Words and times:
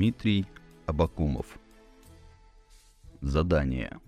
Дмитрий 0.00 0.46
Абакумов. 0.86 1.58
Задание. 3.20 3.98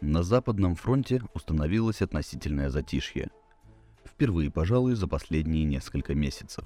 На 0.00 0.22
Западном 0.22 0.76
фронте 0.76 1.22
установилось 1.34 2.00
относительное 2.00 2.70
затишье. 2.70 3.32
Впервые, 4.04 4.52
пожалуй, 4.52 4.94
за 4.94 5.08
последние 5.08 5.64
несколько 5.64 6.14
месяцев. 6.14 6.64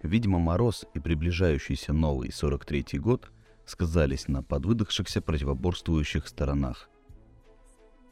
Видимо, 0.00 0.38
мороз 0.38 0.86
и 0.94 1.00
приближающийся 1.00 1.92
новый 1.92 2.28
43-й 2.28 2.98
год 3.00 3.32
сказались 3.64 4.28
на 4.28 4.44
подвыдохшихся 4.44 5.20
противоборствующих 5.20 6.28
сторонах. 6.28 6.88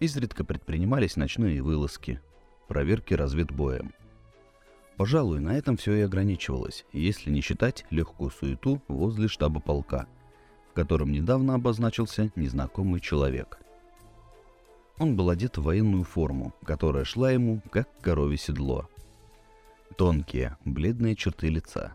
Изредка 0.01 0.43
предпринимались 0.43 1.15
ночные 1.15 1.63
вылазки, 1.63 2.21
проверки 2.67 3.15
разведбоем. 3.15 3.93
Пожалуй, 4.97 5.41
на 5.41 5.57
этом 5.57 5.77
все 5.77 5.95
и 5.95 6.01
ограничивалось, 6.03 6.85
если 6.93 7.31
не 7.31 7.41
считать 7.41 7.85
легкую 7.91 8.31
суету 8.31 8.81
возле 8.87 9.27
штаба 9.27 9.61
полка, 9.61 10.07
в 10.71 10.75
котором 10.75 11.11
недавно 11.11 11.55
обозначился 11.55 12.31
незнакомый 12.37 13.01
человек. 13.01 13.59
Он 14.99 15.17
был 15.17 15.31
одет 15.31 15.59
в 15.59 15.65
военную 15.65 16.05
форму, 16.05 16.55
которая 16.65 17.05
шла 17.05 17.33
ему 17.33 17.61
как 17.71 17.89
коровье 18.01 18.39
седло. 18.39 18.89
Тонкие, 19.97 20.57
бледные 20.65 21.17
черты 21.17 21.49
лица. 21.49 21.95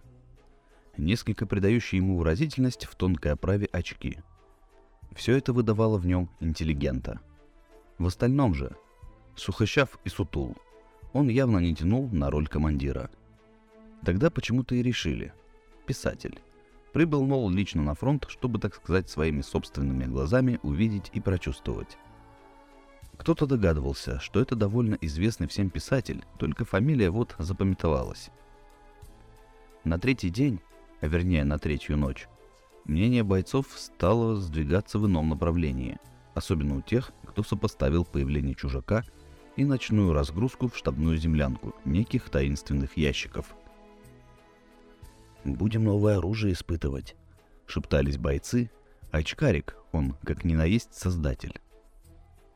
Несколько 0.98 1.46
придающие 1.46 2.00
ему 2.00 2.18
выразительность 2.18 2.86
в 2.86 2.96
тонкой 2.96 3.32
оправе 3.32 3.70
очки. 3.72 4.20
Все 5.16 5.38
это 5.38 5.54
выдавало 5.54 5.98
в 5.98 6.06
нем 6.06 6.30
интеллигента. 6.42 7.22
В 7.98 8.06
остальном 8.06 8.54
же, 8.54 8.76
сухощав 9.36 9.98
и 10.04 10.10
сутул, 10.10 10.58
он 11.14 11.30
явно 11.30 11.60
не 11.60 11.76
тянул 11.76 12.10
на 12.12 12.30
роль 12.30 12.48
командира. 12.48 13.10
Тогда 14.06 14.30
почему-то 14.30 14.76
и 14.76 14.82
решили. 14.82 15.34
Писатель. 15.86 16.40
Прибыл, 16.94 17.24
мол, 17.24 17.50
лично 17.50 17.82
на 17.84 17.94
фронт, 17.94 18.26
чтобы, 18.30 18.60
так 18.60 18.76
сказать, 18.76 19.10
своими 19.10 19.42
собственными 19.42 20.06
глазами 20.06 20.60
увидеть 20.64 21.12
и 21.14 21.20
прочувствовать. 21.20 21.98
Кто-то 23.18 23.46
догадывался, 23.46 24.20
что 24.20 24.40
это 24.40 24.56
довольно 24.56 24.98
известный 25.02 25.48
всем 25.48 25.70
писатель, 25.70 26.24
только 26.38 26.64
фамилия 26.64 27.10
вот 27.10 27.36
запамятовалась. 27.38 28.30
На 29.84 30.00
третий 30.00 30.30
день, 30.30 30.62
а 31.02 31.08
вернее 31.08 31.44
на 31.44 31.60
третью 31.60 31.98
ночь, 31.98 32.28
мнение 32.86 33.24
бойцов 33.24 33.68
стало 33.76 34.36
сдвигаться 34.38 35.00
в 35.00 35.06
ином 35.06 35.30
направлении, 35.30 36.00
особенно 36.34 36.78
у 36.78 36.82
тех, 36.82 37.12
кто 37.26 37.44
сопоставил 37.44 38.06
появление 38.06 38.56
чужака 38.56 39.04
и 39.60 39.66
ночную 39.66 40.14
разгрузку 40.14 40.70
в 40.70 40.78
штабную 40.78 41.18
землянку 41.18 41.76
неких 41.84 42.30
таинственных 42.30 42.96
ящиков. 42.96 43.54
«Будем 45.44 45.84
новое 45.84 46.18
оружие 46.18 46.54
испытывать»,— 46.54 47.18
шептались 47.68 48.18
бойцы, 48.18 48.72
а 49.12 49.20
он, 49.92 50.16
как 50.24 50.46
ни 50.46 50.54
наесть, 50.54 50.94
создатель. 50.94 51.60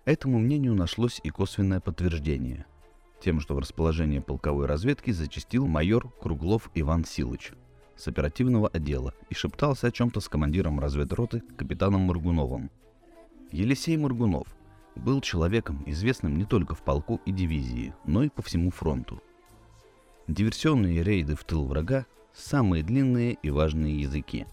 Этому 0.05 0.39
мнению 0.39 0.75
нашлось 0.75 1.19
и 1.23 1.29
косвенное 1.29 1.81
подтверждение. 1.81 2.65
Тем, 3.21 3.41
что 3.41 3.55
в 3.55 3.59
расположение 3.59 4.21
полковой 4.21 4.65
разведки 4.65 5.11
зачастил 5.11 5.67
майор 5.67 6.09
Круглов 6.21 6.71
Иван 6.73 7.03
Силыч 7.03 7.51
с 7.97 8.07
оперативного 8.07 8.69
отдела 8.69 9.13
и 9.29 9.33
шептался 9.33 9.87
о 9.87 9.91
чем-то 9.91 10.21
с 10.21 10.29
командиром 10.29 10.79
разведроты 10.79 11.41
капитаном 11.57 12.01
Мургуновым. 12.01 12.71
Елисей 13.51 13.97
Мургунов 13.97 14.47
был 14.95 15.21
человеком, 15.21 15.83
известным 15.85 16.37
не 16.37 16.45
только 16.45 16.75
в 16.75 16.81
полку 16.81 17.21
и 17.25 17.31
дивизии, 17.31 17.93
но 18.05 18.23
и 18.23 18.29
по 18.29 18.41
всему 18.41 18.71
фронту. 18.71 19.21
Диверсионные 20.27 21.03
рейды 21.03 21.35
в 21.35 21.43
тыл 21.43 21.65
врага– 21.65 22.05
самые 22.33 22.83
длинные 22.83 23.33
и 23.33 23.49
важные 23.49 24.01
языки. 24.01 24.45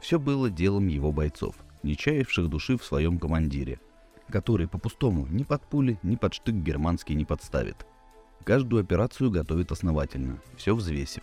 Все 0.00 0.18
было 0.18 0.50
делом 0.50 0.88
его 0.88 1.12
бойцов, 1.12 1.56
не 1.82 1.96
чаявших 1.96 2.48
души 2.48 2.78
в 2.78 2.84
своем 2.84 3.18
командире– 3.18 3.78
который 4.30 4.68
по-пустому 4.68 5.26
ни 5.26 5.42
под 5.42 5.62
пули, 5.62 5.98
ни 6.02 6.16
под 6.16 6.34
штык 6.34 6.54
германский 6.54 7.14
не 7.14 7.24
подставит. 7.24 7.86
Каждую 8.44 8.82
операцию 8.82 9.30
готовит 9.30 9.70
основательно, 9.70 10.38
все 10.56 10.74
взвесив, 10.74 11.22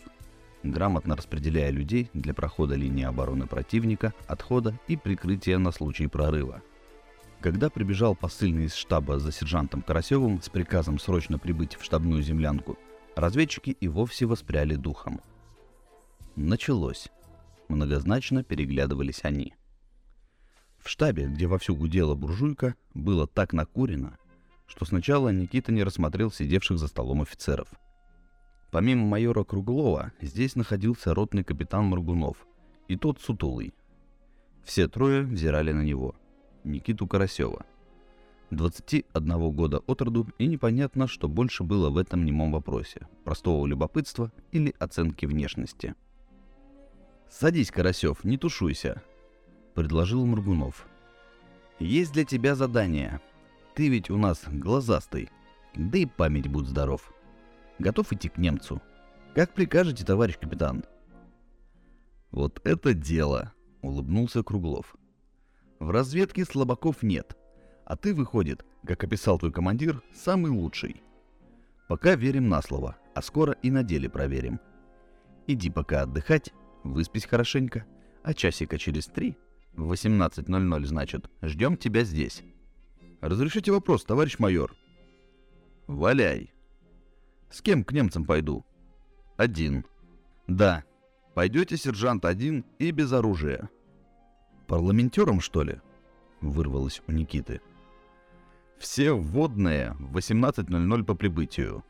грамотно 0.61 1.15
распределяя 1.15 1.71
людей 1.71 2.11
для 2.13 2.33
прохода 2.33 2.75
линии 2.75 3.05
обороны 3.05 3.47
противника, 3.47 4.13
отхода 4.27 4.77
и 4.87 4.95
прикрытия 4.95 5.57
на 5.57 5.71
случай 5.71 6.07
прорыва. 6.07 6.61
Когда 7.41 7.69
прибежал 7.69 8.15
посыльный 8.15 8.65
из 8.65 8.73
штаба 8.73 9.19
за 9.19 9.31
сержантом 9.31 9.81
Карасевым 9.81 10.41
с 10.41 10.49
приказом 10.49 10.99
срочно 10.99 11.37
прибыть 11.37 11.75
в 11.75 11.83
штабную 11.83 12.21
землянку, 12.21 12.77
разведчики 13.15 13.69
и 13.69 13.87
вовсе 13.87 14.25
воспряли 14.25 14.75
духом. 14.75 15.21
Началось. 16.35 17.09
Многозначно 17.67 18.43
переглядывались 18.43 19.21
они– 19.23 19.53
в 20.87 20.89
штабе, 20.89 21.27
где 21.27 21.47
вовсю 21.47 21.75
гудела 21.75 22.15
буржуйка, 22.15 22.75
было 22.93 23.27
так 23.27 23.51
накурено, 23.51 24.17
что 24.67 24.85
сначала 24.85 25.27
Никита 25.33 25.73
не 25.73 25.83
рассмотрел 25.83 26.31
сидевших 26.31 26.77
за 26.77 26.87
столом 26.87 27.21
офицеров. 27.21 27.67
Помимо 28.71 29.05
майора 29.05 29.43
Круглова, 29.43 30.13
здесь 30.21 30.55
находился 30.55 31.13
ротный 31.13 31.43
капитан 31.43 31.83
Моргунов 31.85 32.37
и 32.87 32.95
тот 32.95 33.19
сутулый. 33.19 33.73
Все 34.63 34.87
трое 34.87 35.23
взирали 35.23 35.73
на 35.73 35.81
него. 35.81 36.15
Никиту 36.67 37.07
Карасева. 37.07 37.65
21 38.51 39.51
года 39.51 39.79
от 39.87 40.01
роду, 40.01 40.27
и 40.37 40.47
непонятно, 40.47 41.07
что 41.07 41.27
больше 41.27 41.63
было 41.63 41.89
в 41.89 41.97
этом 41.97 42.23
немом 42.23 42.51
вопросе– 42.51 43.07
простого 43.25 43.65
любопытства 43.65 44.31
или 44.51 44.73
оценки 44.79 45.25
внешности. 45.25 45.95
«Садись, 47.29 47.71
Карасев, 47.71 48.23
не 48.23 48.37
тушуйся», 48.37 49.01
предложил 49.77 50.25
Моргунов. 50.25 50.87
«Есть 51.77 52.13
для 52.13 52.25
тебя 52.25 52.55
задание. 52.55 53.21
Ты 53.75 53.89
ведь 53.89 54.09
у 54.09 54.17
нас 54.17 54.41
глазастый, 54.47 55.29
да 55.75 55.99
и 55.99 56.07
память 56.07 56.47
будь 56.47 56.65
здоров. 56.65 57.13
Готов 57.77 58.11
идти 58.11 58.27
к 58.27 58.39
немцу? 58.39 58.81
Как 59.35 59.53
прикажете, 59.53 60.03
товарищ 60.03 60.39
капитан?» 60.39 60.83
«Вот 62.31 62.59
это 62.63 62.95
дело!»— 62.95 63.53
улыбнулся 63.83 64.41
Круглов. 64.41 64.95
«В 65.79 65.89
разведке 65.91 66.45
слабаков 66.45 67.03
нет, 67.03 67.37
а 67.85 67.95
ты, 67.95 68.13
выходит, 68.13 68.65
как 68.85 69.03
описал 69.03 69.39
твой 69.39 69.51
командир, 69.51 70.01
самый 70.13 70.51
лучший. 70.51 71.01
Пока 71.87 72.15
верим 72.15 72.49
на 72.49 72.61
слово, 72.61 72.97
а 73.15 73.21
скоро 73.21 73.53
и 73.63 73.71
на 73.71 73.83
деле 73.83 74.09
проверим. 74.09 74.59
Иди 75.47 75.69
пока 75.69 76.01
отдыхать, 76.01 76.53
выспись 76.83 77.25
хорошенько, 77.25 77.85
а 78.23 78.33
часика 78.33 78.77
через 78.77 79.05
три 79.05 79.37
в 79.77 79.91
18.00, 79.91 80.85
значит. 80.85 81.29
Ждем 81.41 81.77
тебя 81.77 82.03
здесь. 82.03 82.43
Разрешите 83.21 83.71
вопрос, 83.71 84.03
товарищ 84.03 84.39
майор? 84.39 84.75
Валяй. 85.87 86.51
С 87.49 87.61
кем 87.61 87.83
к 87.83 87.93
немцам 87.93 88.25
пойду? 88.25 88.65
Один. 89.37 89.85
Да. 90.47 90.83
Пойдете, 91.35 91.77
сержант, 91.77 92.25
один 92.25 92.65
и 92.79 92.91
без 92.91 93.13
оружия. 93.13 93.69
Парламентером, 94.67 95.39
что 95.39 95.63
ли? 95.63 95.79
Вырвалось 96.41 97.01
у 97.07 97.11
Никиты. 97.13 97.61
Все 98.77 99.13
вводные 99.13 99.95
в 99.99 100.17
18.00 100.17 101.03
по 101.03 101.15
прибытию. 101.15 101.83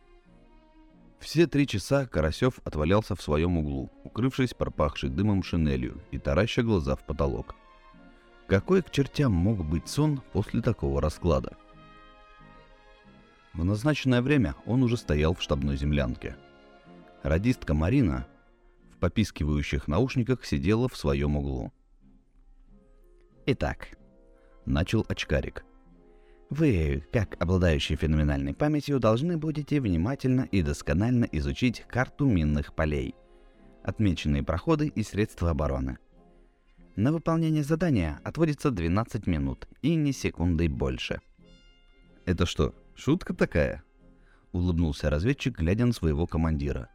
Все 1.20 1.48
три 1.48 1.66
часа 1.66 2.06
Карасев 2.06 2.60
отвалялся 2.64 3.16
в 3.16 3.22
своем 3.22 3.58
углу, 3.58 3.92
укрывшись 4.04 4.54
пропахшей 4.54 5.10
дымом 5.10 5.42
шинелью 5.42 6.00
и 6.12 6.20
тараща 6.20 6.62
глаза 6.62 6.96
в 6.96 7.04
потолок. 7.04 7.56
Какой 8.46 8.84
к 8.84 8.92
чертям 8.92 9.34
мог 9.34 9.66
быть 9.66 9.90
сон 9.90 10.22
после 10.32 10.62
такого 10.62 11.02
расклада? 11.02 11.58
В 13.54 13.66
назначенное 13.66 14.22
время 14.22 14.56
он 14.68 14.84
уже 14.84 14.98
стоял 14.98 15.34
в 15.34 15.42
штабной 15.42 15.78
землянке. 15.78 16.38
Радистка 17.24 17.74
Марина 17.74 18.28
в 18.94 19.00
попискивающих 19.00 19.88
наушниках 19.88 20.46
сидела 20.46 20.88
в 20.88 20.96
своем 20.96 21.36
углу. 21.36 21.74
«Итак»,— 23.48 23.98
начал 24.66 25.04
очкарик,— 25.10 25.66
«вы, 26.52 27.04
как 27.12 27.42
обладающий 27.42 27.96
феноменальной 27.96 28.54
памятью, 28.54 29.00
должны 29.00 29.38
будете 29.38 29.82
внимательно 29.82 30.48
и 30.52 30.62
досконально 30.62 31.28
изучить 31.32 31.84
карту 31.88 32.26
минных 32.26 32.76
полей, 32.76 33.16
отмеченные 33.84 34.44
проходы 34.44 34.88
и 34.88 35.02
средства 35.02 35.50
обороны— 35.50 35.98
на 36.98 37.12
выполнение 37.12 37.64
задания 37.64 38.20
отводится 38.24 38.72
12 38.72 39.28
минут 39.28 39.68
и 39.84 39.94
ни 39.94 40.10
секунды 40.10 40.68
больше. 40.68 41.22
«Это 42.26 42.48
что, 42.48 42.74
шутка 42.96 43.36
такая?»— 43.36 43.84
улыбнулся 44.52 45.12
разведчик, 45.12 45.60
глядя 45.60 45.86
на 45.86 45.94
своего 45.94 46.26
командира. 46.26 46.90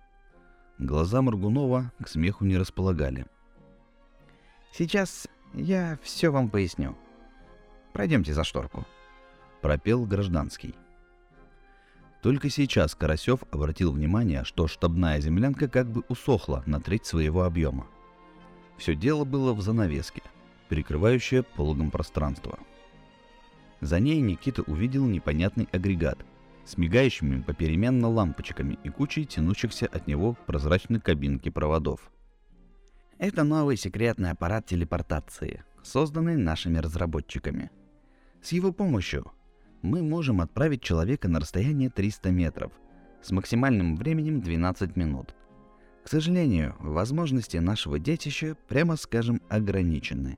Глаза 0.81 1.23
Моргунова 1.23 1.93
к 2.03 2.09
смеху 2.09 2.45
не 2.45 2.59
располагали. 2.59 3.27
«Сейчас 4.73 5.29
я 5.55 5.99
все 6.03 6.31
вам 6.31 6.49
поясню. 6.51 6.97
Пройдемте 7.93 8.33
за 8.35 8.45
шторку»,— 8.45 8.85
пропел 9.61 10.05
гражданский. 10.07 10.75
Только 12.23 12.51
сейчас 12.51 12.95
Карасев 12.95 13.41
обратил 13.51 13.91
внимание, 13.91 14.45
что 14.45 14.69
штабная 14.69 15.21
землянка 15.21 15.69
как 15.69 15.91
бы 15.91 16.05
усохла 16.09 16.63
на 16.67 16.81
треть 16.81 17.05
своего 17.05 17.43
объема. 17.43 17.89
Все 18.79 18.95
дело 18.95 19.25
было 19.25 19.53
в 19.53 19.61
занавеске, 19.61 20.23
перекрывающей 20.69 21.43
пологом 21.43 21.91
пространство. 21.91 22.61
За 23.81 23.99
ней 23.99 24.21
Никита 24.21 24.63
увидел 24.63 25.05
непонятный 25.05 25.69
агрегат 25.73 26.25
с 26.65 26.79
мигающими 26.79 27.43
попеременно 27.43 28.09
лампочками 28.09 28.79
и 28.85 28.89
кучей 28.89 29.25
тянущихся 29.25 29.87
от 29.87 30.07
него 30.07 30.37
прозрачной 30.47 31.01
кабинки 31.01 31.49
проводов. 31.49 32.12
Это 33.23 33.45
новый 33.45 33.77
секретный 33.77 34.33
аппарат 34.33 34.67
телепортации, 34.67 35.63
созданный 35.85 36.37
нашими 36.37 36.79
разработчиками. 36.79 37.71
С 38.43 38.51
его 38.51 38.73
помощью 38.73 39.31
мы 39.81 40.03
можем 40.03 40.41
отправить 40.41 40.83
человека 40.83 41.29
на 41.29 41.39
расстояние 41.39 41.89
300 41.89 42.33
метров 42.33 42.73
с 43.23 43.31
максимальным 43.31 43.95
временем 43.95 44.41
12 44.41 44.97
минут. 44.97 45.37
К 46.03 46.09
сожалению, 46.09 46.75
возможности 46.81 47.59
нашего 47.59 48.01
детища, 48.01 48.57
прямо 48.67 48.97
скажем, 48.97 49.41
ограничены. 49.49 50.37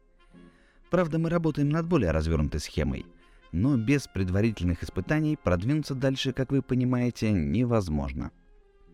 Правда, 0.90 1.19
мы 1.19 1.31
работаем 1.31 1.70
над 1.70 1.88
более 1.88 2.10
развернутой 2.10 2.60
схемой, 2.60 3.06
но 3.50 3.78
без 3.78 4.08
предварительных 4.08 4.82
испытаний 4.82 5.38
продвинуться 5.42 5.94
дальше, 5.94 6.34
как 6.34 6.52
вы 6.52 6.60
понимаете, 6.60 7.32
невозможно. 7.32 8.31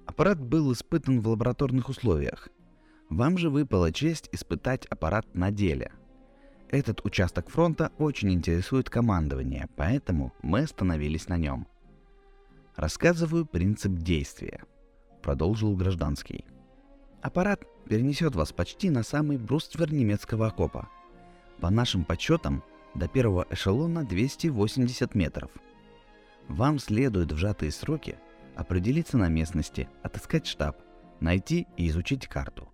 Аппарат 0.06 0.40
был 0.40 0.72
испытан 0.72 1.20
в 1.20 1.26
лабораторных 1.26 1.88
условиях. 1.88 2.50
Вам 3.10 3.38
же 3.38 3.50
выпала 3.50 3.92
честь 3.92 4.28
испытать 4.30 4.86
аппарат 4.86 5.26
на 5.34 5.50
деле. 5.50 5.90
Этот 6.68 7.04
участок 7.04 7.50
фронта 7.50 7.90
очень 7.98 8.32
интересует 8.32 8.88
командование, 8.88 9.68
поэтому 9.74 10.32
мы 10.42 10.60
остановились 10.60 11.26
на 11.26 11.36
нем. 11.36 11.66
Рассказываю 12.76 13.44
принцип 13.46 13.92
действия, 13.94 14.62
продолжил 15.22 15.74
гражданский. 15.76 16.44
Аппарат 17.20 17.64
перенесет 17.88 18.36
вас 18.36 18.52
почти 18.52 18.90
на 18.90 19.02
самый 19.02 19.38
бруствер 19.38 19.92
немецкого 19.92 20.46
окопа. 20.46 20.88
По 21.60 21.68
нашим 21.68 22.04
подсчетам, 22.04 22.62
до 22.94 23.08
первого 23.08 23.44
эшелона 23.50 24.04
280 24.04 25.16
метров. 25.16 25.50
Вам 26.46 26.78
следует 26.78 27.32
в 27.32 27.36
сжатые 27.36 27.72
сроки 27.72 28.16
определиться 28.54 29.18
на 29.18 29.28
местности, 29.28 29.88
отыскать 30.02 30.46
штаб, 30.46 30.80
найти 31.18 31.66
и 31.76 31.88
изучить 31.88 32.28
карту. 32.28 32.69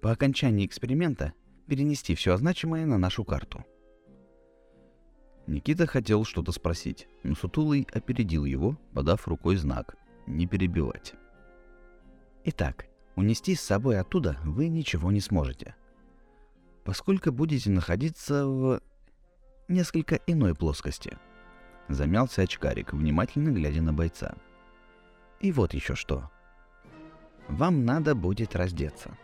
По 0.00 0.12
окончании 0.12 0.66
эксперимента 0.66 1.34
перенести 1.66 2.14
все 2.14 2.36
значимое 2.36 2.86
на 2.86 2.96
нашу 2.96 3.24
карту. 3.24 3.64
Никита 5.46 5.86
хотел 5.86 6.24
что-то 6.24 6.52
спросить, 6.52 7.06
но 7.22 7.34
Сутулый 7.34 7.86
опередил 7.92 8.44
его, 8.44 8.78
подав 8.94 9.28
рукой 9.28 9.56
знак 9.56 9.96
«Не 10.26 10.46
перебивать». 10.46 11.14
Итак, 12.44 12.86
унести 13.16 13.54
с 13.54 13.60
собой 13.60 13.98
оттуда 13.98 14.38
вы 14.44 14.68
ничего 14.68 15.10
не 15.10 15.20
сможете. 15.20 15.74
Поскольку 16.84 17.30
будете 17.30 17.70
находиться 17.70 18.46
в 18.46 18.80
несколько 19.68 20.16
иной 20.26 20.54
плоскости. 20.54 21.18
Замялся 21.88 22.42
очкарик, 22.42 22.92
внимательно 22.94 23.50
глядя 23.50 23.82
на 23.82 23.92
бойца. 23.92 24.34
И 25.40 25.52
вот 25.52 25.74
еще 25.74 25.94
что. 25.94 26.30
Вам 27.48 27.84
надо 27.84 28.14
будет 28.14 28.56
раздеться. 28.56 29.16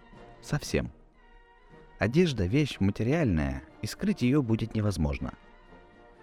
Совсем. 0.43 0.91
Одежда– 1.99 2.44
вещь 2.47 2.77
материальная, 2.81 3.62
и 3.83 3.87
скрыть 3.87 4.23
ее 4.23 4.43
будет 4.43 4.75
невозможно. 4.75 5.35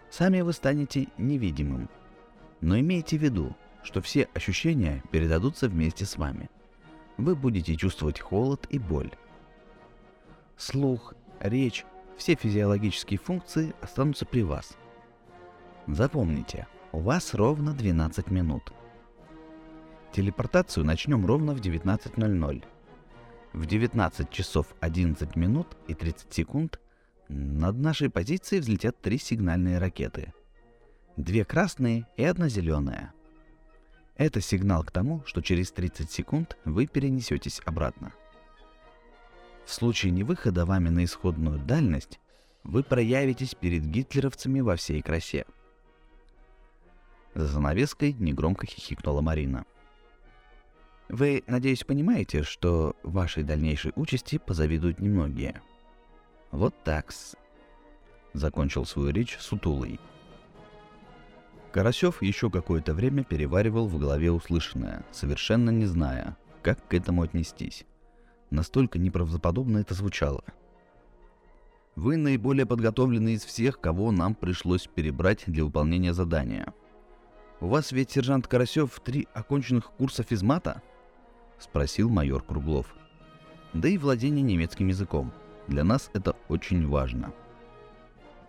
Сами 0.10 0.42
вы 0.42 0.54
станете 0.54 1.08
невидимым. 1.18 1.90
Но 2.62 2.80
имейте 2.80 3.18
в 3.18 3.24
виду, 3.24 3.56
что 3.84 4.02
все 4.02 4.30
ощущения 4.34 5.04
передадутся 5.12 5.68
вместе 5.68 6.06
с 6.06 6.18
вами– 6.18 6.50
вы 7.18 7.36
будете 7.36 7.76
чувствовать 7.76 8.20
холод 8.20 8.66
и 8.70 8.80
боль. 8.80 9.12
Слух, 10.58 11.14
речь, 11.40 11.86
все 12.18 12.36
физиологические 12.36 13.20
функции 13.20 13.74
останутся 13.82 14.26
при 14.26 14.44
вас. 14.44 14.78
Запомните, 15.88 16.68
у 16.92 17.00
вас 17.00 17.34
ровно 17.34 17.74
12 17.74 18.32
минут. 18.32 18.74
Телепортацию 20.12 20.86
начнем 20.86 21.26
ровно 21.26 21.54
в 21.54 21.60
19.00. 21.60 22.64
В 23.54 23.66
19 23.66 24.30
часов 24.30 24.68
11 24.80 25.36
минут 25.36 25.78
и 25.88 25.94
30 25.94 26.34
секунд 26.34 26.80
над 27.30 27.78
нашей 27.78 28.10
позицией 28.10 28.62
взлетят 28.62 29.00
три 29.02 29.18
сигнальные 29.18 29.78
ракеты. 29.78 30.34
Две 31.18 31.46
красные 31.46 32.08
и 32.18 32.24
одна 32.24 32.50
зеленая– 32.50 33.14
это 34.16 34.42
сигнал 34.42 34.84
к 34.84 34.92
тому, 34.92 35.24
что 35.26 35.42
через 35.42 35.72
30 35.72 36.12
секунд 36.12 36.58
вы 36.66 36.86
перенесетесь 36.86 37.62
обратно. 37.66 38.14
В 39.66 39.74
случае 39.74 40.12
невыхода 40.12 40.66
вами 40.66 40.90
на 40.90 41.04
исходную 41.04 41.60
дальность, 41.60 42.20
вы 42.64 42.84
проявитесь 42.84 43.56
перед 43.56 43.84
гитлеровцами 43.86 44.60
во 44.60 44.76
всей 44.76 45.02
красе. 45.02 45.46
За 47.34 47.48
занавеской 47.48 48.14
негромко 48.14 48.68
хихикнула 48.68 49.22
Марина. 49.22 49.66
Вы, 51.10 51.44
надеюсь, 51.48 51.84
понимаете, 51.84 52.44
что 52.44 52.96
вашей 53.04 53.44
дальнейшей 53.44 53.92
участи 53.96 54.38
позавидуют 54.38 55.00
немногие. 55.00 55.62
Вот 56.52 56.74
такс. 56.84 57.36
Закончил 58.34 58.86
свою 58.86 59.12
речь 59.12 59.38
Сутулый. 59.40 60.00
Карасев 61.72 62.22
еще 62.22 62.50
какое-то 62.50 62.94
время 62.94 63.24
переваривал 63.24 63.88
в 63.88 63.98
голове 63.98 64.32
услышанное, 64.32 65.04
совершенно 65.12 65.72
не 65.72 65.86
зная, 65.86 66.38
как 66.62 66.88
к 66.88 66.94
этому 66.94 67.24
отнестись. 67.24 67.86
Настолько 68.52 69.00
неправдоподобно 69.00 69.80
это 69.80 69.96
звучало. 69.96 70.44
Вы 71.96 72.18
наиболее 72.18 72.66
подготовленный 72.66 73.34
из 73.34 73.44
всех, 73.44 73.80
кого 73.80 74.12
нам 74.12 74.36
пришлось 74.36 74.88
перебрать 74.88 75.44
для 75.48 75.64
выполнения 75.64 76.14
задания. 76.14 76.74
У 77.60 77.68
вас 77.68 77.92
ведь, 77.92 78.12
сержант 78.12 78.48
Карасев, 78.48 79.00
три 79.04 79.28
оконченных 79.34 79.92
курса 79.92 80.24
физмата? 80.24 80.82
Спросил 81.64 82.10
майор 82.10 82.44
Круглов. 82.44 82.94
Да 83.72 83.88
и 83.88 83.98
владение 83.98 84.44
немецким 84.44 84.90
языком. 84.90 85.32
Для 85.70 85.86
нас 85.86 86.10
это 86.14 86.36
очень 86.50 86.86
важно. 86.90 87.32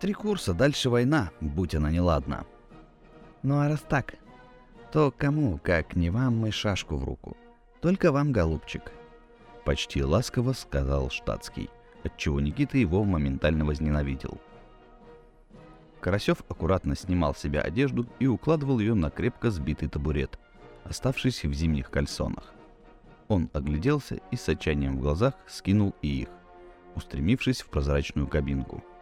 Три 0.01 0.11
курса, 0.11 0.53
дальше 0.53 0.89
война, 0.89 1.31
будь 1.39 1.75
она 1.75 1.91
неладна. 1.91 2.45
Ну 3.41 3.57
а 3.57 3.69
раз 3.69 3.79
так, 3.87 4.15
то 4.91 5.13
кому, 5.17 5.57
как 5.63 5.95
не 5.95 6.09
вам, 6.09 6.37
мы 6.37 6.51
шашку 6.51 6.97
в 6.97 7.05
руку. 7.05 7.37
Только 7.79 8.11
вам, 8.11 8.33
голубчик. 8.33 8.91
Почти 9.63 10.03
ласково 10.03 10.51
сказал 10.51 11.09
штатский, 11.09 11.69
отчего 12.03 12.41
Никита 12.41 12.77
его 12.77 13.05
моментально 13.05 13.63
возненавидел. 13.63 14.41
Карасев 16.01 16.41
аккуратно 16.49 16.97
снимал 16.97 17.33
с 17.33 17.39
себя 17.39 17.61
одежду 17.61 18.05
и 18.19 18.27
укладывал 18.27 18.79
ее 18.79 18.93
на 18.93 19.09
крепко 19.09 19.51
сбитый 19.51 19.87
табурет, 19.87 20.37
оставшийся 20.83 21.47
в 21.47 21.53
зимних 21.53 21.89
кальсонах. 21.89 22.54
Он 23.27 23.49
огляделся 23.53 24.19
и 24.31 24.35
с 24.35 24.47
отчаянием 24.49 24.97
в 24.97 25.01
глазах 25.01 25.33
скинул 25.47 25.95
и 26.01 26.21
их, 26.21 26.29
устремившись 26.95 27.61
в 27.61 27.69
прозрачную 27.69 28.27
кабинку– 28.27 28.83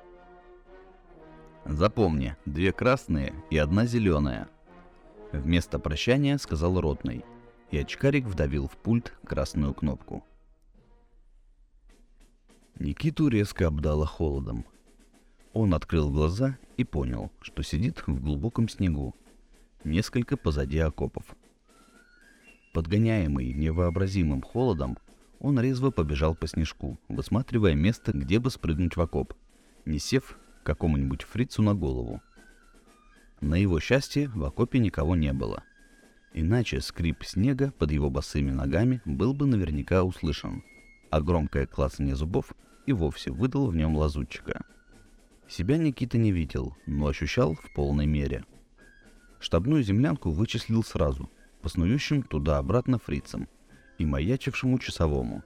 Запомни, 1.65 2.35
две 2.45 2.73
красные 2.73 3.33
и 3.49 3.57
одна 3.57 3.85
зеленая. 3.85 4.49
Вместо 5.31 5.79
прощания 5.79 6.37
сказал 6.37 6.79
Ротный, 6.81 7.23
и 7.71 7.77
очкарик 7.77 8.25
вдавил 8.25 8.67
в 8.67 8.75
пульт 8.75 9.13
красную 9.25 9.73
кнопку. 9.73 10.25
Никиту 12.79 13.29
резко 13.29 13.67
обдало 13.67 14.05
холодом. 14.05 14.65
Он 15.53 15.73
открыл 15.73 16.11
глаза 16.11 16.57
и 16.75 16.83
понял, 16.83 17.31
что 17.39 17.63
сидит 17.63 18.05
в 18.07 18.21
глубоком 18.21 18.67
снегу, 18.67 19.15
несколько 19.85 20.35
позади 20.35 20.79
окопов. 20.79 21.23
Подгоняемый 22.73 23.53
невообразимым 23.53 24.41
холодом, 24.41 24.97
он 25.39 25.59
резво 25.59 25.91
побежал 25.91 26.33
по 26.33 26.47
снежку, 26.47 26.99
высматривая 27.07 27.75
место, 27.75 28.11
где 28.13 28.39
бы 28.39 28.49
спрыгнуть 28.49 28.95
в 28.95 29.01
окоп, 29.01 29.33
не 29.85 29.99
сев 29.99 30.39
какому-нибудь 30.63 31.21
фрицу 31.21 31.61
на 31.61 31.75
голову. 31.75 32.21
На 33.41 33.55
его 33.55 33.79
счастье 33.79 34.27
в 34.29 34.43
окопе 34.43 34.79
никого 34.79 35.15
не 35.15 35.33
было. 35.33 35.63
Иначе 36.33 36.81
скрип 36.81 37.23
снега 37.23 37.71
под 37.77 37.91
его 37.91 38.09
босыми 38.09 38.49
ногами 38.49 39.01
был 39.05 39.35
бы 39.35 39.45
наверняка 39.45 40.03
услышан, 40.03 40.63
а 41.11 41.21
громкое 41.21 41.67
клацание 41.67 42.15
зубов 42.15 42.53
и 42.87 42.93
вовсе 42.93 43.31
выдал 43.31 43.67
в 43.67 43.75
нем 43.75 43.95
лазутчика. 43.95 44.65
Себя 45.47 45.77
Никита 45.77 46.17
не 46.17 46.31
видел, 46.31 46.75
но 46.87 47.05
ощущал 47.05 47.53
в 47.53 47.71
полной 47.75 48.07
мере. 48.07 48.45
Штабную 49.39 49.83
землянку 49.83 50.31
вычислил 50.31 50.83
сразу, 50.83 51.29
по 51.63 51.69
снующим 51.69 52.23
туда-обратно 52.23 52.99
фрицам 52.99 53.47
и 53.97 54.05
маячившему 54.05 54.77
часовому. 54.79 55.43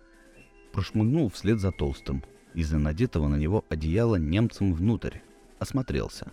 Прошмыгнул 0.73 1.29
вслед 1.29 1.59
за 1.59 1.71
толстым, 1.71 2.23
из-за 2.55 2.79
надетого 2.79 3.27
на 3.27 3.35
него 3.35 3.63
одеяла 3.69 4.15
немцем 4.15 4.73
внутрь, 4.73 5.19
осмотрелся. 5.59 6.31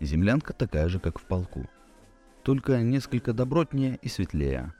Землянка 0.00 0.54
такая 0.54 0.88
же, 0.88 1.00
как 1.00 1.18
в 1.18 1.24
полку, 1.24 1.68
только 2.42 2.80
несколько 2.80 3.34
добротнее 3.34 3.98
и 4.00 4.08
светлее. 4.08 4.72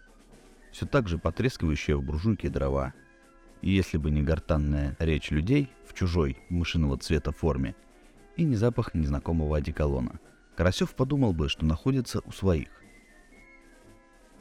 Все 0.72 0.86
так 0.86 1.06
же 1.06 1.18
потрескивающие 1.18 1.96
в 1.96 2.02
буржуйке 2.02 2.48
дрова. 2.48 2.94
И 3.60 3.70
если 3.70 3.98
бы 3.98 4.10
не 4.10 4.22
гортанная 4.22 4.96
речь 4.98 5.30
людей 5.30 5.70
в 5.86 5.92
чужой 5.92 6.38
мышиного 6.48 6.96
цвета 6.96 7.32
форме 7.32 7.74
и 8.36 8.44
не 8.44 8.56
запах 8.56 8.94
незнакомого 8.94 9.58
одеколона, 9.58 10.18
Карасев 10.56 10.94
подумал 10.94 11.34
бы, 11.34 11.48
что 11.48 11.66
находится 11.66 12.20
у 12.24 12.32
своих. 12.32 12.68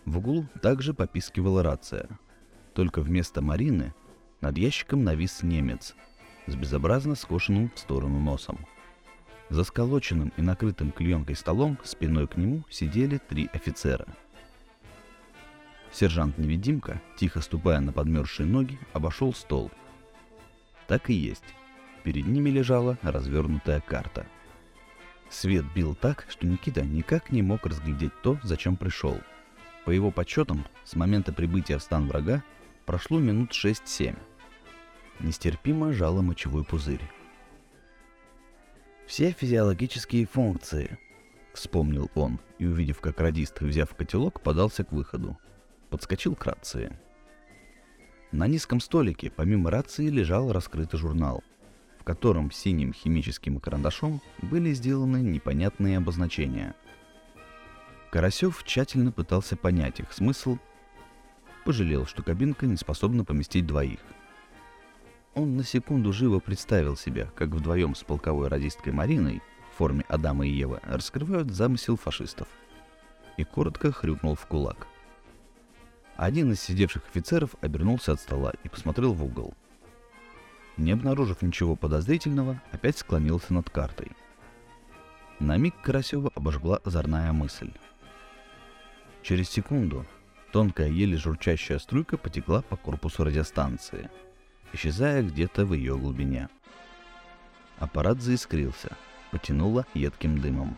В 0.08 0.20
углу 0.20 0.46
также 0.62 0.94
попискивала 0.94 1.64
рация. 1.64 2.08
Только 2.74 3.02
вместо 3.02 3.42
Марины 3.42 3.94
над 4.40 4.58
ящиком 4.58 5.04
навис 5.04 5.44
немец 5.44 5.96
с 6.46 6.56
безобразно 6.56 7.14
скошенным 7.16 7.70
в 7.76 7.78
сторону 7.78 8.18
носом. 8.18 8.58
За 9.50 9.66
сколоченным 9.66 10.32
и 10.38 10.42
накрытым 10.42 10.94
клеенкой 10.94 11.36
столом 11.36 11.78
спиной 11.84 12.26
к 12.26 12.38
нему 12.38 12.64
сидели 12.70 13.18
три 13.18 13.50
офицера. 13.52 14.08
Сержант-невидимка, 15.92 17.02
тихо 17.18 17.42
ступая 17.42 17.82
на 17.82 17.92
подмерзшие 17.92 18.48
ноги, 18.48 18.80
обошел 18.94 19.34
стол. 19.34 19.72
Так 20.88 21.10
и 21.10 21.14
есть. 21.14 21.44
Перед 22.06 22.26
ними 22.28 22.50
лежала 22.50 22.98
развернутая 23.02 23.82
карта. 23.82 24.26
Свет 25.30 25.66
бил 25.76 25.96
так, 25.96 26.28
что 26.30 26.48
Никита 26.48 26.86
никак 26.86 27.30
не 27.30 27.42
мог 27.42 27.66
разглядеть 27.66 28.14
то, 28.22 28.40
зачем 28.44 28.78
пришел. 28.78 29.20
По 29.88 29.92
его 29.92 30.12
подсчетам, 30.12 30.66
с 30.84 30.98
момента 30.98 31.32
прибытия 31.32 31.78
в 31.78 31.82
стан 31.82 32.10
врага 32.10 32.44
прошло 32.86 33.20
минут 33.20 33.52
6-7. 33.52 34.18
Нестерпимо 35.22 35.94
жало 35.94 36.22
мочевой 36.22 36.66
пузырь. 36.66 37.10
«Все 39.06 39.32
физиологические 39.32 40.26
функции»,— 40.26 41.00
вспомнил 41.54 42.12
он, 42.16 42.42
и, 42.60 42.66
увидев, 42.66 43.00
как 43.00 43.22
радист, 43.22 43.62
взяв 43.62 43.96
котелок, 43.96 44.42
подался 44.42 44.84
к 44.84 44.92
выходу. 44.92 45.38
Подскочил 45.90 46.36
к 46.36 46.46
рации. 46.46 46.92
На 48.34 48.46
низком 48.48 48.82
столике, 48.82 49.32
помимо 49.34 49.72
рации, 49.72 50.10
лежал 50.10 50.52
раскрытый 50.52 51.00
журнал, 51.00 51.46
в 51.98 52.04
котором 52.04 52.52
синим 52.52 52.92
химическим 52.92 53.62
карандашом 53.62 54.22
были 54.42 54.74
сделаны 54.74 55.22
непонятные 55.22 55.98
обозначения. 55.98 56.76
Карасев 58.12 58.64
тщательно 58.64 59.12
пытался 59.12 59.56
понять 59.56 60.00
их 60.00 60.14
смысл, 60.14 60.58
пожалел, 61.66 62.06
что 62.06 62.24
кабинка 62.24 62.66
не 62.66 62.78
способна 62.78 63.26
поместить 63.26 63.68
двоих— 63.68 64.00
он 65.38 65.56
на 65.56 65.64
секунду 65.64 66.12
живо 66.14 66.40
представил 66.40 66.98
себя, 66.98 67.30
как 67.36 67.50
вдвоем 67.50 67.94
с 67.94 68.04
полковой 68.04 68.48
радисткой 68.48 68.92
Мариной 68.92 69.44
в 69.72 69.78
форме 69.78 70.04
Адама 70.08 70.48
и 70.48 70.50
Евы 70.50 70.80
раскрывают 70.82 71.52
замысел 71.52 71.96
фашистов. 71.96 72.48
И 73.38 73.44
коротко 73.44 73.92
хрюкнул 73.92 74.34
в 74.34 74.48
кулак. 74.48 74.88
Один 76.16 76.54
из 76.54 76.60
сидевших 76.60 77.04
офицеров 77.08 77.52
обернулся 77.62 78.14
от 78.14 78.20
стола 78.20 78.54
и 78.64 78.68
посмотрел 78.68 79.14
в 79.14 79.24
угол. 79.24 79.54
Не 80.76 80.94
обнаружив 80.94 81.44
ничего 81.44 81.76
подозрительного, 81.76 82.60
опять 82.72 82.98
склонился 82.98 83.54
над 83.54 83.70
картой. 83.70 84.14
На 85.40 85.58
миг 85.58 85.76
Карасева 85.84 86.32
обожгла 86.34 86.78
озорная 86.78 87.32
мысль. 87.32 87.72
Через 89.28 89.50
секунду 89.50 90.06
тонкая, 90.54 90.88
еле 90.88 91.18
журчащая 91.18 91.80
струйка 91.80 92.18
потекла 92.18 92.62
по 92.62 92.78
корпусу 92.78 93.26
радиостанции— 93.26 94.10
исчезая 94.72 95.22
где-то 95.22 95.66
в 95.66 95.74
ее 95.74 95.98
глубине. 95.98 96.48
Аппарат 97.78 98.22
заискрился, 98.22 98.96
потянуло 99.32 99.86
едким 99.94 100.40
дымом. 100.40 100.78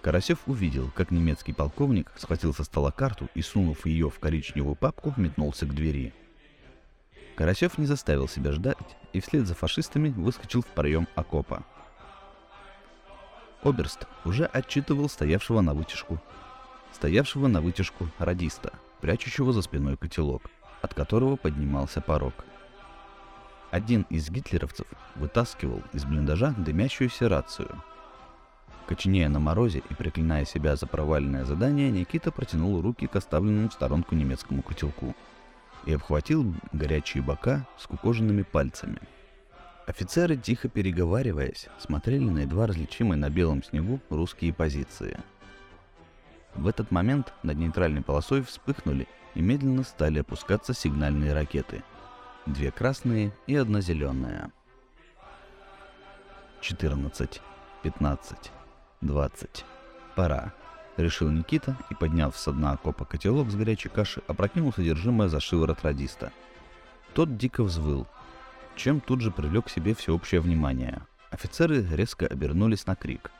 Карасев 0.00 0.38
увидел, 0.46 0.90
как 0.92 1.10
немецкий 1.10 1.52
полковник 1.52 2.10
схватил 2.16 2.54
со 2.54 2.64
стола 2.64 2.90
карту 2.90 3.28
и, 3.34 3.42
сунув 3.42 3.84
ее 3.84 4.08
в 4.08 4.18
коричневую 4.18 4.74
папку, 4.74 5.12
метнулся 5.18 5.66
к 5.66 5.74
двери. 5.74 6.14
Карасев 7.34 7.76
не 7.76 7.84
заставил 7.84 8.28
себя 8.28 8.52
ждать 8.52 8.96
и 9.12 9.20
вслед 9.20 9.46
за 9.46 9.54
фашистами 9.54 10.08
выскочил 10.08 10.62
в 10.62 10.68
проем 10.68 11.06
окопа. 11.14 11.66
Оберст 13.62 14.06
уже 14.24 14.46
отчитывал 14.46 15.10
стоявшего 15.10 15.60
на 15.60 15.74
вытяжку, 15.74 16.18
стоявшего 16.96 17.46
на 17.46 17.60
вытяжку 17.60 18.08
радиста, 18.18 18.72
прячущего 19.00 19.52
за 19.52 19.62
спиной 19.62 19.96
котелок, 19.96 20.42
от 20.82 20.94
которого 20.94 21.36
поднимался 21.36 22.00
порог– 22.00 22.34
один 23.70 24.06
из 24.10 24.30
гитлеровцев 24.30 24.86
вытаскивал 25.16 25.82
из 25.92 26.04
блиндажа 26.04 26.54
дымящуюся 26.56 27.28
рацию. 27.28 27.82
Коченея 28.86 29.28
на 29.28 29.40
морозе 29.40 29.82
и 29.90 29.94
проклиная 29.94 30.44
себя 30.44 30.76
за 30.76 30.86
проваленное 30.86 31.44
задание, 31.44 31.90
Никита 31.90 32.30
протянул 32.30 32.80
руки 32.80 33.06
к 33.06 33.16
оставленному 33.16 33.68
в 33.68 33.72
сторонку 33.72 34.14
немецкому 34.14 34.62
котелку 34.62 35.14
и 35.84 35.92
обхватил 35.92 36.54
горячие 36.72 37.22
бока 37.22 37.66
с 37.76 37.86
кукоженными 37.86 38.42
пальцами. 38.42 39.00
Офицеры, 39.86 40.36
тихо 40.36 40.68
переговариваясь, 40.68 41.68
смотрели 41.78 42.24
на 42.24 42.40
едва 42.40 42.66
различимые 42.68 43.18
на 43.18 43.30
белом 43.30 43.62
снегу 43.62 44.00
русские 44.10 44.54
позиции. 44.54 45.18
В 46.56 46.66
этот 46.66 46.90
момент 46.90 47.32
над 47.42 47.58
нейтральной 47.58 48.02
полосой 48.02 48.42
вспыхнули 48.42 49.06
и 49.34 49.42
медленно 49.42 49.84
стали 49.84 50.20
опускаться 50.20 50.72
сигнальные 50.74 51.34
ракеты– 51.34 51.84
две 52.46 52.70
красные 52.70 53.32
и 53.46 53.56
одна 53.56 53.80
зеленая. 53.80 54.50
14, 56.60 57.42
15, 57.82 58.52
20. 59.00 59.64
Пора. 60.14 60.52
Решил 60.96 61.28
Никита 61.28 61.76
и, 61.90 61.94
подняв 61.94 62.36
с 62.36 62.50
дна 62.50 62.72
окопа 62.72 63.04
котелок 63.04 63.50
с 63.50 63.54
горячей 63.54 63.90
каши, 63.90 64.22
опрокинул 64.26 64.72
содержимое 64.72 65.28
за 65.28 65.40
шиворот 65.40 65.82
радиста. 65.82 66.32
Тот 67.12 67.36
дико 67.36 67.62
взвыл, 67.62 68.06
чем 68.76 69.00
тут 69.00 69.20
же 69.20 69.30
привлек 69.30 69.66
к 69.66 69.70
себе 69.70 69.94
всеобщее 69.94 70.40
внимание. 70.40 71.02
Офицеры 71.30 71.86
резко 71.94 72.26
обернулись 72.26 72.86
на 72.86 72.96
крик. 72.96 73.30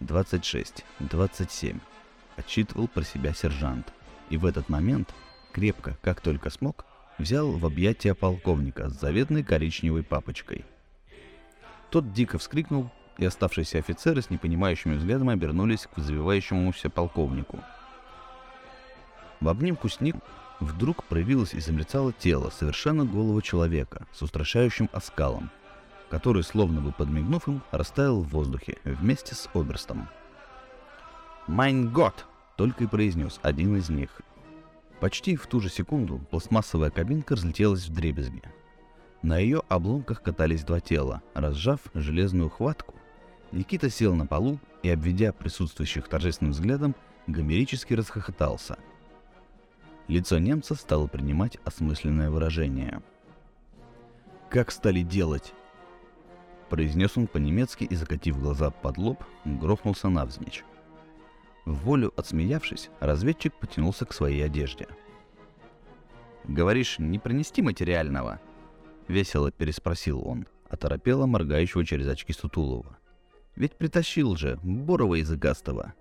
26, 0.00 0.84
27. 0.98 1.78
Отчитывал 2.36 2.88
про 2.88 3.02
себя 3.02 3.32
сержант. 3.34 3.92
И 4.30 4.36
в 4.36 4.46
этот 4.46 4.68
момент, 4.68 5.14
крепко, 5.52 5.96
как 6.02 6.20
только 6.20 6.50
смог, 6.50 6.84
взял 7.18 7.52
в 7.52 7.66
объятия 7.66 8.14
полковника 8.14 8.88
с 8.88 8.98
заветной 8.98 9.42
коричневой 9.42 10.02
папочкой. 10.02 10.64
Тот 11.90 12.12
дико 12.12 12.38
вскрикнул, 12.38 12.90
и 13.18 13.24
оставшиеся 13.24 13.78
офицеры 13.78 14.22
с 14.22 14.30
непонимающими 14.30 14.96
взглядами 14.96 15.34
обернулись 15.34 15.86
к 15.86 15.98
взвивающемуся 15.98 16.88
полковнику. 16.88 17.58
В 19.40 19.48
обнимку 19.48 19.88
с 19.88 20.00
ним 20.00 20.22
вдруг 20.60 21.04
проявилось 21.04 21.52
и 21.52 21.60
замерцало 21.60 22.12
тело 22.12 22.50
совершенно 22.50 23.04
голого 23.04 23.42
человека 23.42 24.06
с 24.12 24.22
устрашающим 24.22 24.88
оскалом, 24.92 25.50
который, 26.08 26.42
словно 26.42 26.80
бы 26.80 26.92
подмигнув 26.92 27.48
им, 27.48 27.62
растаял 27.70 28.22
в 28.22 28.28
воздухе 28.28 28.78
вместе 28.84 29.34
с 29.34 29.48
оберстом. 29.52 30.08
«Майн 31.46 31.90
год!»— 31.90 32.26
только 32.56 32.84
и 32.84 32.86
произнес 32.86 33.40
один 33.42 33.76
из 33.76 33.88
них— 33.88 34.20
Почти 35.02 35.34
в 35.34 35.48
ту 35.48 35.58
же 35.58 35.68
секунду 35.68 36.20
пластмассовая 36.30 36.90
кабинка 36.90 37.34
разлетелась 37.34 37.88
в 37.88 37.92
дребезги. 37.92 38.40
На 39.22 39.38
ее 39.38 39.64
обломках 39.68 40.22
катались 40.22 40.62
два 40.62 40.78
тела. 40.78 41.24
Разжав 41.34 41.80
железную 41.92 42.48
хватку, 42.48 42.94
Никита 43.50 43.90
сел 43.90 44.14
на 44.14 44.28
полу 44.28 44.60
и, 44.84 44.88
обведя 44.88 45.32
присутствующих 45.32 46.06
торжественным 46.06 46.52
взглядом, 46.52 46.94
гомерически 47.26 47.94
расхохотался. 47.94 48.78
Лицо 50.06 50.38
немца 50.38 50.76
стало 50.76 51.08
принимать 51.08 51.58
осмысленное 51.64 52.30
выражение. 52.30 53.02
«Как 54.50 54.70
стали 54.70 55.02
делать?» 55.02 55.52
Произнес 56.70 57.16
он 57.16 57.26
по-немецки 57.26 57.82
и, 57.82 57.96
закатив 57.96 58.38
глаза 58.38 58.70
под 58.70 58.98
лоб, 58.98 59.24
грохнулся 59.44 60.08
навзничь. 60.08 60.62
В 61.64 61.74
волю 61.84 62.12
отсмеявшись, 62.16 62.90
разведчик 63.00 63.54
потянулся 63.54 64.04
к 64.04 64.12
своей 64.12 64.44
одежде. 64.44 64.88
«Говоришь, 66.44 66.98
не 66.98 67.20
принести 67.20 67.62
материального?»— 67.62 68.40
весело 69.08 69.52
переспросил 69.52 70.26
он, 70.26 70.46
оторопело 70.68 71.26
моргающего 71.26 71.84
через 71.84 72.08
очки 72.08 72.32
Сутулова. 72.32 72.98
«Ведь 73.54 73.76
притащил 73.76 74.34
же, 74.34 74.58
Борова 74.62 75.14
языкастого!» 75.14 75.94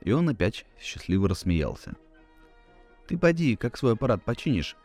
И 0.00 0.10
он 0.10 0.28
опять 0.28 0.66
счастливо 0.80 1.28
рассмеялся. 1.28 1.94
«Ты 3.06 3.16
поди, 3.16 3.54
как 3.54 3.76
свой 3.76 3.92
аппарат 3.92 4.24
починишь, 4.24 4.76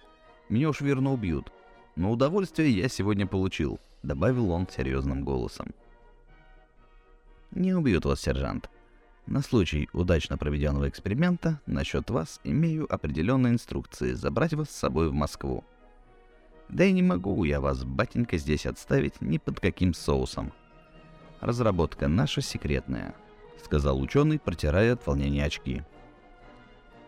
меня 0.49 0.69
уж 0.69 0.81
верно 0.81 1.13
убьют. 1.13 1.51
Но 1.95 2.11
удовольствие 2.11 2.69
я 2.69 2.89
сегодня 2.89 3.25
получил»,— 3.25 3.79
добавил 4.03 4.51
он 4.51 4.67
серьезным 4.67 5.23
голосом. 5.23 5.73
«Не 7.51 7.73
убьют 7.73 8.05
вас, 8.05 8.19
сержант», 8.19 8.69
на 9.27 9.41
случай 9.41 9.89
удачно 9.91 10.37
проведенного 10.37 10.87
эксперимента 10.87 11.59
насчет 11.65 12.09
вас 12.09 12.39
имею 12.43 12.91
определенные 12.93 13.53
инструкции 13.53 14.13
забрать 14.13 14.53
вас 14.53 14.69
с 14.69 14.75
собой 14.75 15.09
в 15.09 15.13
Москву. 15.13 15.63
Да 16.69 16.83
и 16.83 16.91
не 16.91 17.01
могу 17.01 17.43
я 17.43 17.59
вас, 17.59 17.83
батенька, 17.83 18.37
здесь 18.37 18.65
отставить 18.65 19.21
ни 19.21 19.37
под 19.37 19.59
каким 19.59 19.93
соусом. 19.93 20.53
Разработка 21.41 22.07
наша 22.07 22.41
секретная, 22.41 23.15
сказал 23.63 23.99
ученый, 23.99 24.39
протирая 24.39 24.93
от 24.93 25.05
волнения 25.05 25.45
очки. 25.45 25.83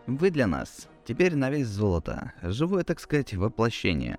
Вы 0.06 0.30
для 0.30 0.46
нас 0.46 0.88
теперь 1.04 1.36
на 1.36 1.50
весь 1.50 1.68
золото, 1.68 2.32
живое, 2.42 2.82
так 2.82 2.98
сказать, 2.98 3.34
воплощение. 3.34 4.18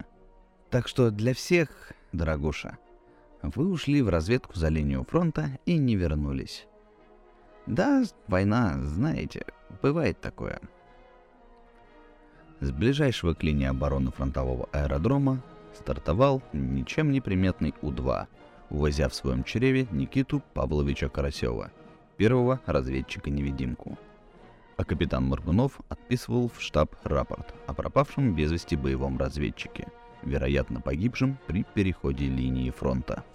Так 0.70 0.88
что 0.88 1.12
для 1.12 1.34
всех, 1.34 1.94
дорогуша, 2.12 2.78
вы 3.42 3.70
ушли 3.70 4.02
в 4.02 4.10
разведку 4.10 4.56
за 4.56 4.70
линию 4.70 5.04
фронта 5.04 5.60
и 5.66 5.78
не 5.78 5.96
вернулись. 5.96 6.69
Да, 7.70 8.04
война, 8.28 8.80
знаете, 8.80 9.46
бывает 9.84 10.20
такое. 10.20 10.60
С 12.62 12.72
ближайшего 12.72 13.36
к 13.36 13.44
линии 13.44 13.68
обороны 13.68 14.10
фронтового 14.12 14.68
аэродрома 14.72 15.40
стартовал 15.76 16.42
ничем 16.52 17.12
не 17.12 17.22
приметный 17.22 17.76
У-2, 17.84 18.26
увозя 18.72 19.08
в 19.08 19.14
своем 19.14 19.44
чреве 19.44 19.88
Никиту 19.92 20.42
Павловича 20.56 21.10
Карасева, 21.10 21.72
первого 22.18 22.60
разведчика-невидимку. 22.66 24.00
А 24.76 24.84
капитан 24.84 25.26
Моргунов 25.26 25.80
отписывал 25.90 26.50
в 26.50 26.60
штаб 26.60 26.96
рапорт 27.04 27.54
о 27.68 27.76
пропавшем 27.76 28.34
без 28.34 28.52
вести 28.52 28.78
боевом 28.78 29.20
разведчике, 29.20 29.90
вероятно 30.24 30.82
погибшем 30.82 31.38
при 31.46 31.64
переходе 31.76 32.26
линии 32.26 32.72
фронта– 32.72 33.24